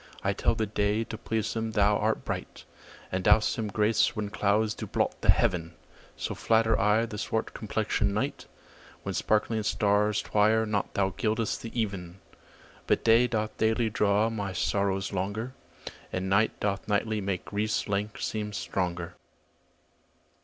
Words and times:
I 0.23 0.33
tell 0.33 0.55
the 0.55 0.65
day, 0.65 1.03
to 1.03 1.15
please 1.19 1.53
him 1.55 1.73
thou 1.73 1.95
art 1.95 2.25
bright, 2.25 2.65
And 3.11 3.23
dost 3.23 3.55
him 3.55 3.67
grace 3.67 4.15
when 4.15 4.31
clouds 4.31 4.73
do 4.73 4.87
blot 4.87 5.21
the 5.21 5.29
heaven: 5.29 5.75
So 6.17 6.33
flatter 6.33 6.75
I 6.79 7.05
the 7.05 7.19
swart 7.19 7.53
complexion'd 7.53 8.11
night, 8.11 8.47
When 9.03 9.13
sparkling 9.13 9.61
stars 9.61 10.23
twire 10.23 10.65
not 10.65 10.95
thou 10.95 11.11
gild'st 11.11 11.61
the 11.61 11.79
even. 11.79 12.19
But 12.87 13.03
day 13.03 13.27
doth 13.27 13.55
daily 13.57 13.91
draw 13.91 14.31
my 14.31 14.53
sorrows 14.53 15.13
longer, 15.13 15.53
And 16.11 16.27
night 16.27 16.59
doth 16.59 16.87
nightly 16.87 17.21
make 17.21 17.45
grief's 17.45 17.87
length 17.87 18.23
seem 18.23 18.53
stronger. 18.53 19.13